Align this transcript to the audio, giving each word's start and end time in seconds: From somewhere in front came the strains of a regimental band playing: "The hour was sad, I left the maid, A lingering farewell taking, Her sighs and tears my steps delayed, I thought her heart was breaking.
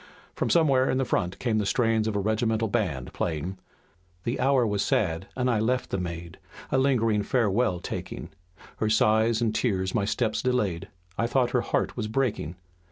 From 0.33 0.49
somewhere 0.49 0.89
in 0.89 1.05
front 1.05 1.37
came 1.37 1.59
the 1.59 1.65
strains 1.67 2.07
of 2.07 2.15
a 2.15 2.19
regimental 2.19 2.67
band 2.67 3.13
playing: 3.13 3.59
"The 4.23 4.39
hour 4.39 4.65
was 4.65 4.81
sad, 4.83 5.27
I 5.37 5.59
left 5.59 5.91
the 5.91 5.99
maid, 5.99 6.39
A 6.71 6.79
lingering 6.79 7.21
farewell 7.21 7.79
taking, 7.79 8.29
Her 8.77 8.89
sighs 8.89 9.43
and 9.43 9.53
tears 9.53 9.93
my 9.93 10.05
steps 10.05 10.41
delayed, 10.41 10.87
I 11.19 11.27
thought 11.27 11.51
her 11.51 11.61
heart 11.61 11.95
was 11.95 12.07
breaking. 12.07 12.55